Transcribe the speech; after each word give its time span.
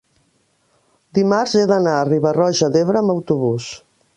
dimarts 1.17 1.53
he 1.59 1.65
d'anar 1.73 1.93
a 1.99 2.09
Riba-roja 2.09 2.71
d'Ebre 2.77 3.03
amb 3.05 3.15
autobús. 3.17 3.71